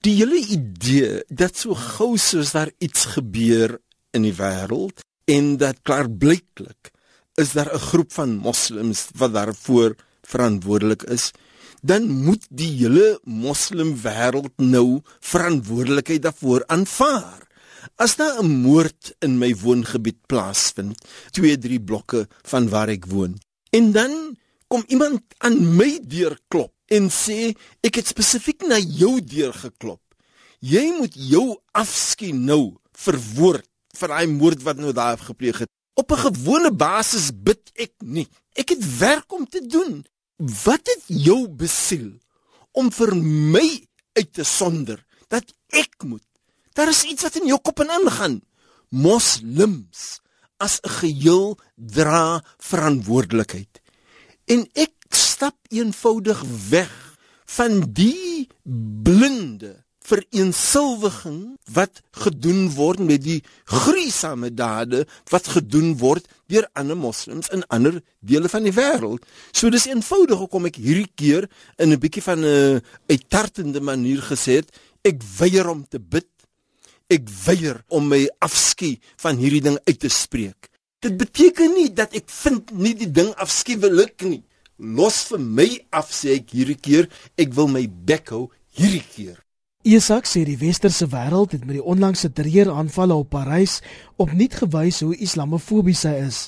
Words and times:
Die 0.00 0.14
hele 0.16 0.38
idee 0.40 1.18
dat 1.28 1.58
so 1.60 1.76
gou 1.76 2.14
soos 2.16 2.54
daar 2.56 2.70
iets 2.80 3.02
gebeur 3.18 3.74
in 4.16 4.24
die 4.24 4.32
wêreld 4.32 5.02
en 5.28 5.58
dat 5.60 5.82
klaarblyklik 5.84 6.88
is 7.36 7.52
daar 7.52 7.68
'n 7.74 7.84
groep 7.90 8.12
van 8.12 8.32
moslems 8.40 9.08
wat 9.20 9.32
daarvoor 9.32 9.96
verantwoordelik 10.24 11.02
is, 11.02 11.32
dan 11.82 12.08
moet 12.08 12.46
die 12.48 12.72
hele 12.80 13.20
moslim 13.24 13.92
wêreld 14.00 14.56
nou 14.56 15.02
verantwoordelikheid 15.20 16.22
daarvoor 16.22 16.64
aanvaar. 16.66 17.44
As 17.96 18.16
daar 18.16 18.40
'n 18.40 18.62
moord 18.64 19.12
in 19.18 19.38
my 19.38 19.52
woongebied 19.54 20.20
plaasvind, 20.26 20.96
2-3 21.30 21.80
blokke 21.84 22.28
van 22.42 22.68
waar 22.68 22.88
ek 22.88 23.06
woon, 23.06 23.36
en 23.70 23.92
dan 23.92 24.36
kom 24.66 24.82
iemand 24.86 25.20
aan 25.38 25.76
my 25.76 26.00
deur 26.02 26.38
klop 26.48 26.72
en 26.90 27.10
sê 27.10 27.54
ek 27.86 28.00
het 28.00 28.10
spesifiek 28.10 28.66
na 28.66 28.78
jou 28.78 29.18
deur 29.22 29.54
geklop. 29.54 30.02
Jy 30.60 30.90
moet 30.98 31.14
jou 31.14 31.54
afskei 31.72 32.32
nou 32.36 32.76
verwoord 32.98 33.66
vir 33.96 34.12
daai 34.12 34.28
moord 34.30 34.64
wat 34.66 34.80
nou 34.82 34.92
daar 34.96 35.18
gepleeg 35.18 35.62
het. 35.64 35.70
Op 35.94 36.12
'n 36.12 36.24
gewone 36.26 36.72
basis 36.72 37.30
bid 37.32 37.70
ek 37.74 37.94
nie. 38.02 38.28
Ek 38.54 38.68
het 38.68 38.98
werk 38.98 39.32
om 39.32 39.46
te 39.46 39.60
doen. 39.60 40.04
Wat 40.36 40.80
het 40.84 41.04
jou 41.06 41.48
besiel 41.48 42.18
om 42.72 42.90
vir 42.90 43.14
my 43.16 43.86
uit 44.12 44.32
te 44.32 44.44
sonder 44.44 45.04
dat 45.28 45.44
ek 45.68 46.04
moet? 46.04 46.24
Daar 46.72 46.88
is 46.88 47.04
iets 47.04 47.22
wat 47.22 47.36
in 47.36 47.46
jou 47.46 47.58
kop 47.60 47.80
ingaan. 47.80 48.42
Moslems 48.88 50.20
as 50.58 50.80
'n 50.82 50.88
geheel 50.88 51.58
dra 51.76 52.44
verantwoordelikheid. 52.58 53.80
En 54.46 54.68
ek 54.74 54.99
eenvoudig 55.80 56.42
weg 56.70 56.92
van 57.56 57.80
die 57.96 58.48
blinde 59.04 59.80
vereensilwiging 60.10 61.40
wat 61.74 62.00
gedoen 62.24 62.68
word 62.74 63.02
met 63.04 63.22
die 63.24 63.38
gruisame 63.68 64.50
dade 64.54 65.04
wat 65.30 65.50
gedoen 65.54 65.92
word 66.00 66.26
deur 66.50 66.66
ander 66.78 66.98
moslems 66.98 67.50
in 67.54 67.64
ander 67.68 68.00
dele 68.20 68.50
van 68.50 68.66
die 68.66 68.74
wêreld. 68.74 69.22
So 69.52 69.70
dis 69.70 69.86
eenvoudig 69.90 70.40
hoekom 70.40 70.68
ek 70.70 70.80
hierdie 70.80 71.10
keer 71.14 71.46
in 71.78 71.92
'n 71.92 72.00
bietjie 72.00 72.24
van 72.26 72.44
'n 72.44 72.82
uittartende 73.08 73.80
manier 73.80 74.22
gesê 74.22 74.60
het, 74.60 74.70
ek 75.04 75.22
weier 75.38 75.68
om 75.68 75.86
te 75.88 76.00
bid. 76.00 76.28
Ek 77.08 77.28
weier 77.46 77.82
om 77.88 78.08
my 78.08 78.28
afskuw 78.38 78.96
van 79.16 79.36
hierdie 79.36 79.62
ding 79.62 79.78
uit 79.84 80.00
te 80.00 80.08
spreek. 80.08 80.68
Dit 81.00 81.16
beteken 81.16 81.74
nie 81.74 81.92
dat 81.92 82.14
ek 82.14 82.28
vind 82.28 82.70
nie 82.70 82.94
die 82.94 83.10
ding 83.10 83.34
afskuwelik 83.34 84.22
nie. 84.22 84.42
Los 84.80 85.26
vir 85.28 85.40
my 85.44 85.68
af 85.92 86.08
sê 86.08 86.38
ek 86.38 86.54
hierdie 86.56 86.78
keer, 86.80 87.06
ek 87.36 87.52
wil 87.52 87.68
my 87.68 87.82
bek 87.84 88.30
hou 88.32 88.46
hierdie 88.72 89.04
keer. 89.04 89.36
Isak 89.84 90.24
sê 90.24 90.46
die 90.48 90.56
westerse 90.56 91.04
wêreld 91.12 91.52
het 91.52 91.66
met 91.68 91.76
die 91.76 91.84
onlangse 91.84 92.30
terreuraanvalle 92.32 93.18
op 93.20 93.28
Parys 93.34 93.82
opnuut 94.16 94.56
gewys 94.56 95.02
hoe 95.04 95.12
islamofobies 95.16 96.06
hy 96.08 96.14
is. 96.24 96.38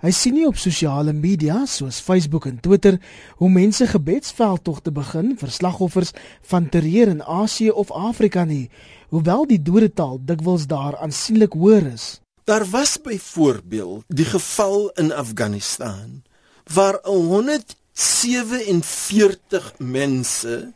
Hy 0.00 0.12
sien 0.12 0.38
nie 0.38 0.46
op 0.48 0.56
sosiale 0.56 1.12
media 1.12 1.58
soos 1.68 2.00
Facebook 2.00 2.48
en 2.48 2.62
Twitter 2.64 2.96
hoe 3.42 3.50
mense 3.52 3.84
gebedsveldtogte 3.92 4.92
begin 4.96 5.34
vir 5.36 5.52
slagoffers 5.52 6.14
van 6.48 6.70
terreur 6.72 7.12
in 7.12 7.20
Asië 7.20 7.74
of 7.76 7.92
Afrika 7.92 8.44
nie, 8.48 8.70
hoewel 9.12 9.44
die 9.52 9.60
dodetal 9.60 10.16
dikwels 10.24 10.64
daar 10.64 10.96
aansienlik 10.96 11.52
hoër 11.52 11.92
is. 11.92 12.06
Daar 12.48 12.64
was 12.72 12.96
byvoorbeeld 13.02 14.08
die 14.08 14.28
geval 14.32 14.88
in 14.96 15.12
Afghanistan 15.12 16.22
waar 16.72 16.98
147 17.02 19.74
mense 19.78 20.72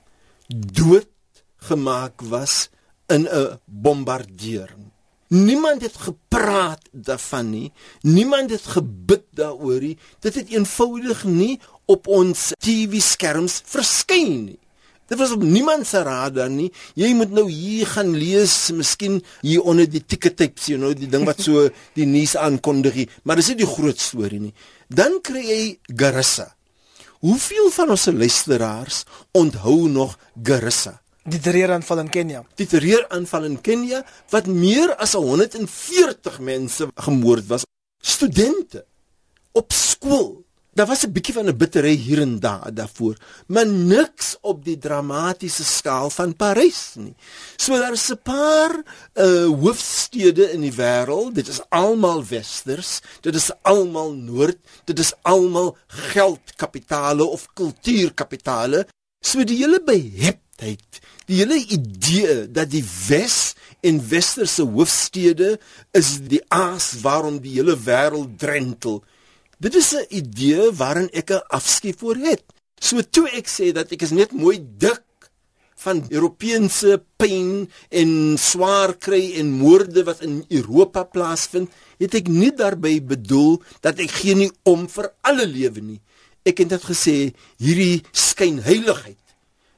dood 0.47 1.08
gemaak 1.56 2.20
was 2.20 2.69
in 3.06 3.28
'n 3.30 3.58
bombardering. 3.64 4.92
Niemand 5.28 5.82
het 5.82 5.97
gepraat 5.97 6.88
daarvan 6.92 7.50
nie. 7.50 7.72
Niemand 8.00 8.50
het 8.50 8.66
gebid 8.66 9.22
daaroor 9.30 9.80
nie. 9.80 9.98
Dit 10.19 10.34
het 10.34 10.48
eenvoudig 10.48 11.25
nie 11.25 11.60
op 11.84 12.06
ons 12.06 12.53
TV-skerms 12.59 13.62
verskyn 13.65 14.44
nie. 14.44 14.59
Dit 15.10 15.19
was 15.19 15.32
op 15.34 15.43
niemand 15.43 15.88
se 15.91 16.03
radar 16.06 16.50
nie. 16.50 16.69
Jy 16.94 17.09
moet 17.19 17.32
nou 17.34 17.48
hier 17.50 17.88
gaan 17.97 18.12
lees, 18.15 18.54
miskien 18.71 19.19
hier 19.43 19.65
onder 19.66 19.88
die 19.91 20.04
ticket 20.06 20.37
types, 20.38 20.69
you 20.71 20.78
know, 20.78 20.94
die 20.94 21.09
ding 21.10 21.26
wat 21.26 21.43
so 21.43 21.66
die 21.98 22.06
nuus 22.06 22.37
aankondig, 22.38 23.09
maar 23.26 23.41
dis 23.41 23.50
nie 23.50 23.59
die 23.65 23.69
groot 23.69 23.98
storie 23.98 24.38
nie. 24.38 24.54
Dan 24.87 25.19
kry 25.26 25.43
jy 25.43 25.62
Garissa. 25.98 26.47
Hoeveel 27.26 27.72
van 27.75 27.91
ons 27.93 28.06
luisteraars 28.06 29.03
onthou 29.37 29.88
nog 29.91 30.15
Garissa? 30.47 31.00
Die 31.27 31.42
terreuraanval 31.42 32.04
in 32.04 32.12
Kenia. 32.15 32.44
Die 32.56 32.69
terreuraanval 32.71 33.48
in 33.50 33.59
Kenia 33.60 34.04
wat 34.31 34.47
meer 34.47 34.94
as 34.94 35.16
140 35.19 36.38
mense 36.47 36.87
gemoord 36.94 37.50
was, 37.50 37.66
studente 37.98 38.87
op 39.59 39.75
skool. 39.75 40.38
Daar 40.80 40.88
was 40.88 41.04
'n 41.04 41.12
bietjie 41.12 41.34
van 41.34 41.48
'n 41.48 41.56
bitterheid 41.56 41.98
hier 41.98 42.20
en 42.20 42.38
daar 42.41 42.74
daarvoor, 42.74 43.16
maar 43.46 43.66
niks 43.66 44.36
op 44.41 44.64
die 44.64 44.78
dramatiese 44.78 45.64
skaal 45.64 46.10
van 46.10 46.36
Parys 46.36 46.94
nie. 46.94 47.14
So 47.56 47.76
daar 47.76 47.92
is 47.92 48.08
'n 48.10 48.22
paar 48.22 48.72
uh 49.14 49.46
hoofstede 49.62 50.52
in 50.52 50.60
die 50.60 50.72
wêreld, 50.72 51.34
dit 51.34 51.48
is 51.48 51.60
almal 51.68 52.24
westers, 52.26 53.00
dit 53.20 53.34
is 53.34 53.50
almal 53.62 54.12
noord, 54.12 54.56
dit 54.84 54.98
is 54.98 55.12
almal 55.22 55.76
geldkapitale 55.86 57.24
of 57.24 57.47
kultuurkapitale. 57.52 58.86
So 59.24 59.44
die 59.44 59.56
hele 59.56 59.82
beheptheid 59.84 61.00
Die 61.26 61.36
hele 61.36 61.66
idee 61.66 62.50
dat 62.50 62.70
die 62.70 62.84
Wes 63.08 63.54
en 63.80 64.08
westerse 64.08 64.62
hoofstede 64.62 65.60
is 65.91 66.18
die 66.26 66.41
aas 66.48 67.00
waarom 67.00 67.38
die 67.41 67.52
hele 67.52 67.76
wêreld 67.78 68.38
drentel. 68.38 69.04
Dit 69.60 69.75
is 69.76 69.93
'n 69.93 70.06
idee 70.09 70.72
waarin 70.72 71.10
ek 71.12 71.31
'n 71.31 71.44
afskeid 71.48 71.97
voor 71.98 72.16
het. 72.16 72.43
So 72.81 73.03
toe 73.03 73.28
ek 73.28 73.47
sê 73.47 73.72
dat 73.72 73.93
ek 73.93 74.03
is 74.03 74.10
net 74.10 74.32
mooi 74.32 74.59
dik 74.78 75.04
van 75.75 76.04
Europese 76.09 77.03
pyn 77.16 77.69
en 77.88 78.38
swaar 78.38 78.97
kry 78.97 79.32
en 79.41 79.53
moorde 79.53 80.04
wat 80.04 80.21
in 80.21 80.44
Europa 80.48 81.04
plaasvind, 81.04 81.69
het 81.98 82.15
ek 82.15 82.28
nie 82.28 82.53
daarmee 82.53 83.03
bedoel 83.03 83.62
dat 83.81 83.98
ek 83.98 84.10
geen 84.10 84.38
nie 84.38 84.53
om 84.62 84.88
vir 84.88 85.12
alle 85.21 85.47
lewe 85.47 85.81
nie. 85.81 86.00
Ek 86.42 86.59
het 86.59 86.69
dit 86.69 86.84
gesê 86.84 87.16
hierdie 87.56 88.03
skynheiligheid 88.12 89.21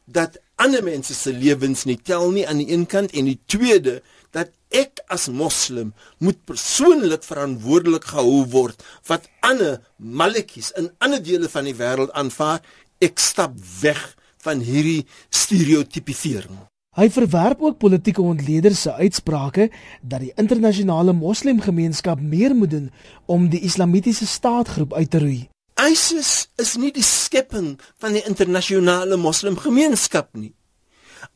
dat 0.06 0.38
ander 0.54 0.82
mense 0.82 1.14
se 1.14 1.32
lewens 1.32 1.84
nie 1.84 1.98
tel 1.98 2.30
nie 2.30 2.46
aan 2.46 2.58
die 2.62 2.70
een 2.70 2.86
kant 2.86 3.10
en 3.12 3.24
die 3.24 3.40
tweede 3.46 4.02
dat 4.30 4.50
ek 4.72 5.02
as 5.12 5.28
moslim 5.28 5.92
moet 6.18 6.40
persoonlik 6.48 7.24
verantwoordelik 7.28 8.08
gehou 8.14 8.42
word 8.56 8.82
wat 9.10 9.28
ander 9.40 9.78
malikies 9.96 10.72
in 10.80 10.90
ander 10.98 11.22
dele 11.22 11.48
van 11.52 11.68
die 11.68 11.76
wêreld 11.78 12.12
aanvaar 12.18 12.60
ek 13.02 13.20
stap 13.20 13.56
weg 13.82 14.02
van 14.42 14.64
hierdie 14.64 15.04
stereotipifering 15.30 16.62
Hy 16.92 17.06
verwerp 17.08 17.62
ook 17.64 17.78
politieke 17.80 18.20
ontleeders 18.20 18.82
se 18.84 18.92
uitsprake 18.92 19.70
dat 20.04 20.20
die 20.20 20.32
internasionale 20.36 21.14
moslimgemeenskap 21.16 22.20
meer 22.20 22.52
moet 22.54 22.70
doen 22.70 22.90
om 23.24 23.46
die 23.48 23.62
islamitiese 23.64 24.26
staatgroep 24.28 24.92
uit 24.92 25.10
te 25.10 25.22
roei. 25.22 25.40
ISIS 25.80 26.50
is 26.60 26.74
nie 26.76 26.92
die 26.92 27.06
skepping 27.06 27.78
van 27.96 28.12
die 28.12 28.20
internasionale 28.28 29.16
moslimgemeenskap 29.16 30.34
nie. 30.36 30.52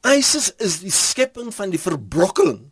ISIS 0.05 0.53
is 0.61 0.83
die 0.85 0.93
skepping 0.93 1.49
van 1.57 1.73
die 1.73 1.81
verbrokkeling 1.81 2.67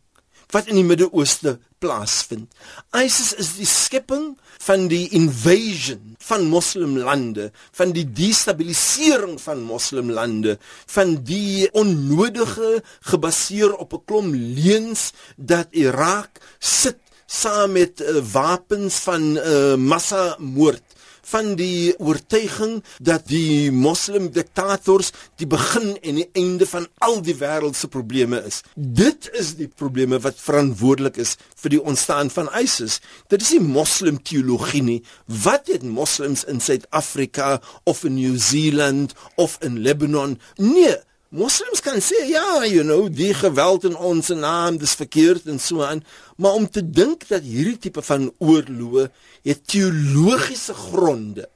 wat 0.52 0.66
in 0.66 0.78
die 0.80 0.86
Midde-Ooste 0.86 1.58
plaasvind. 1.78 2.52
ISIS 2.96 3.32
is 3.40 3.52
die 3.58 3.68
skepping 3.68 4.34
van 4.64 4.86
die 4.88 5.08
invasion 5.16 6.14
van 6.24 6.46
moslimlande, 6.48 7.50
van 7.76 7.92
die 7.96 8.06
destabilisering 8.16 9.36
van 9.42 9.64
moslimlande, 9.68 10.56
van 10.96 11.18
die 11.28 11.68
onnodige 11.76 12.82
gebaseer 13.10 13.76
op 13.76 13.92
'n 13.92 14.04
klomp 14.04 14.34
leuns 14.34 15.12
dat 15.36 15.68
Irak 15.70 16.40
sit 16.58 16.98
saam 17.26 17.72
met 17.72 18.00
uh, 18.00 18.20
wapens 18.32 18.94
van 19.04 19.36
uh, 19.36 19.74
massamoord 19.74 20.82
van 21.30 21.54
die 21.58 21.94
oortuiging 21.98 22.82
dat 22.98 23.26
die 23.30 23.70
moslim 23.72 24.30
diktators 24.34 25.12
die 25.40 25.48
begin 25.50 25.94
en 26.02 26.20
die 26.20 26.28
einde 26.36 26.66
van 26.68 26.86
al 27.04 27.20
die 27.24 27.36
wêreld 27.40 27.78
se 27.78 27.88
probleme 27.88 28.42
is. 28.46 28.62
Dit 28.74 29.30
is 29.32 29.54
die 29.60 29.68
probleme 29.68 30.20
wat 30.24 30.40
verantwoordelik 30.40 31.18
is 31.22 31.36
vir 31.62 31.76
die 31.76 31.82
ontstaan 31.82 32.30
van 32.34 32.50
ISIS. 32.60 33.00
Dit 33.32 33.42
is 33.42 33.54
nie 33.56 33.64
moslim 33.64 34.20
teologie 34.22 34.82
nie. 34.82 35.00
Wat 35.26 35.70
het 35.72 35.82
moslems 35.82 36.44
in 36.44 36.60
Suid-Afrika 36.60 37.60
of 37.84 38.04
in 38.04 38.18
New 38.18 38.38
Zealand 38.38 39.14
of 39.36 39.58
in 39.60 39.80
Lebanon? 39.82 40.38
Nee, 40.56 40.96
Moslems 41.34 41.80
kan 41.82 41.98
sê 41.98 42.20
ja, 42.30 42.62
you 42.62 42.84
know, 42.86 43.08
die 43.10 43.32
geweld 43.34 43.88
in 43.88 43.96
ons 43.98 44.28
naam, 44.38 44.76
dis 44.78 44.92
verkeerd 44.94 45.48
en 45.50 45.56
so 45.58 45.82
aan, 45.82 46.04
maar 46.38 46.54
om 46.54 46.68
te 46.70 46.78
dink 46.78 47.24
dat 47.26 47.42
hierdie 47.42 47.80
tipe 47.88 48.04
van 48.06 48.28
oorloë 48.38 49.08
het 49.42 49.64
teologiese 49.66 50.76
gronde. 50.78 51.48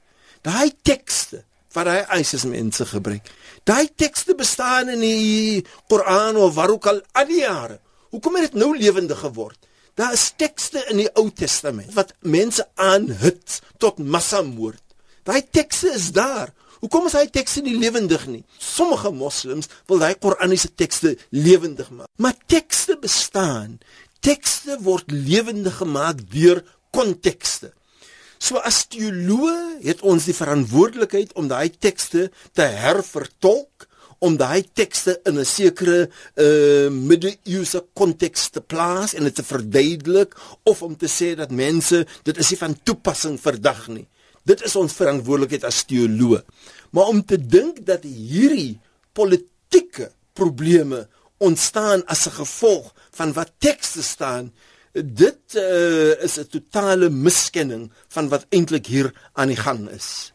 Daai 0.43 0.73
tekste 0.83 1.45
wat 1.77 1.87
hy 1.87 2.01
ISIS 2.19 2.43
mense 2.49 2.89
gebruik. 2.91 3.31
Daai 3.63 3.87
tekste 3.95 4.35
bestaan 4.35 4.91
in 4.91 5.05
die 5.05 5.63
Koran 5.87 6.35
of 6.35 6.57
waar 6.59 6.75
ook 6.75 6.91
al 6.91 6.99
al 7.15 7.31
die 7.31 7.45
jare. 7.45 7.79
Hoekom 8.11 8.35
het 8.35 8.49
dit 8.49 8.59
nou 8.59 8.73
lewendig 8.75 9.23
geword? 9.23 9.59
Daar 9.95 10.11
is 10.17 10.33
tekste 10.35 10.83
in 10.91 11.05
die 11.05 11.11
Ou 11.15 11.29
Testament 11.31 11.95
wat 11.95 12.11
mense 12.19 12.67
aanhit 12.75 13.61
tot 13.79 14.03
massamoord. 14.03 14.83
Daai 15.23 15.39
tekste 15.39 15.95
is 15.95 16.11
daar. 16.11 16.51
Hoekom 16.79 17.09
is 17.09 17.15
hy 17.17 17.25
tekste 17.27 17.63
nie 17.65 17.75
lewendig 17.75 18.23
nie? 18.31 18.43
Sommige 18.57 19.11
moslems 19.11 19.67
wil 19.89 19.99
daai 19.99 20.15
Koraniese 20.15 20.71
tekste 20.79 21.17
lewendig 21.35 21.89
maak. 21.91 22.07
Maar 22.15 22.37
tekste 22.47 22.95
bestaan. 23.01 23.79
Tekste 24.23 24.79
word 24.83 25.11
lewendig 25.11 25.79
gemaak 25.81 26.23
deur 26.31 26.63
kontekste. 26.95 27.73
So 28.39 28.61
as 28.63 28.85
teoloë 28.87 29.83
het 29.83 30.01
ons 30.07 30.29
die 30.29 30.35
verantwoordelikheid 30.35 31.35
om 31.39 31.49
daai 31.51 31.67
tekste 31.75 32.29
te 32.55 32.67
hervertolk 32.79 33.89
om 34.19 34.35
daai 34.39 34.63
tekste 34.75 35.19
in 35.27 35.39
'n 35.39 35.45
sekere 35.45 36.09
uh 36.35 36.87
middeleeuse 36.91 37.83
konteks 37.93 38.49
te 38.49 38.61
plaas 38.61 39.13
en 39.13 39.23
dit 39.23 39.35
te 39.35 39.43
verduidelik 39.43 40.35
of 40.63 40.81
om 40.83 40.95
te 40.95 41.07
sê 41.07 41.35
dat 41.35 41.51
mense 41.51 42.05
dit 42.23 42.37
is 42.37 42.49
nie 42.49 42.57
van 42.57 42.79
toepassing 42.83 43.39
vandag 43.39 43.87
nie. 43.87 44.07
Dit 44.49 44.63
is 44.65 44.75
ons 44.79 44.95
verantwoordelikheid 44.97 45.67
as 45.67 45.83
teoloë. 45.89 46.41
Maar 46.95 47.11
om 47.13 47.21
te 47.25 47.37
dink 47.37 47.83
dat 47.85 48.03
hierdie 48.03 48.79
politieke 49.13 50.09
probleme 50.33 51.05
ontstaan 51.37 52.03
as 52.05 52.27
'n 52.27 52.41
gevolg 52.41 52.93
van 53.11 53.33
wat 53.33 53.51
tekste 53.59 54.03
staan, 54.03 54.51
dit 54.93 55.55
uh, 55.55 56.23
is 56.23 56.37
'n 56.39 56.47
totale 56.49 57.09
miskenning 57.09 57.91
van 58.07 58.29
wat 58.29 58.45
eintlik 58.49 58.85
hier 58.85 59.13
aan 59.33 59.47
die 59.47 59.59
gang 59.59 59.89
is. 59.89 60.33